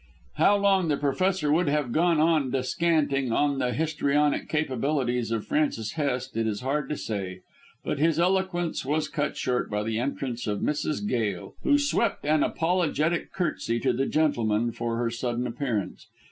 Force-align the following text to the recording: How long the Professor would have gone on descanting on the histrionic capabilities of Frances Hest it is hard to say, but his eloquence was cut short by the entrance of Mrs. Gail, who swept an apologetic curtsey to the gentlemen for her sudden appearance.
How 0.37 0.57
long 0.57 0.87
the 0.87 0.97
Professor 0.97 1.51
would 1.51 1.67
have 1.69 1.91
gone 1.91 2.19
on 2.19 2.49
descanting 2.49 3.31
on 3.31 3.59
the 3.59 3.71
histrionic 3.71 4.49
capabilities 4.49 5.29
of 5.29 5.45
Frances 5.45 5.91
Hest 5.91 6.35
it 6.35 6.47
is 6.47 6.61
hard 6.61 6.89
to 6.89 6.97
say, 6.97 7.41
but 7.83 7.99
his 7.99 8.17
eloquence 8.17 8.83
was 8.83 9.07
cut 9.07 9.37
short 9.37 9.69
by 9.69 9.83
the 9.83 9.99
entrance 9.99 10.47
of 10.47 10.61
Mrs. 10.61 11.07
Gail, 11.07 11.53
who 11.61 11.77
swept 11.77 12.25
an 12.25 12.41
apologetic 12.41 13.31
curtsey 13.31 13.79
to 13.81 13.93
the 13.93 14.07
gentlemen 14.07 14.71
for 14.71 14.97
her 14.97 15.11
sudden 15.11 15.45
appearance. 15.45 16.07